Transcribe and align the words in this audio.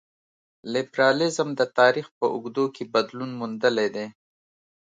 لېبرالیزم 0.73 1.49
د 1.59 1.61
تاریخ 1.77 2.07
په 2.19 2.25
اوږدو 2.33 2.65
کې 2.75 2.83
بدلون 2.93 3.31
موندلی 3.39 3.87
دی. 3.95 4.07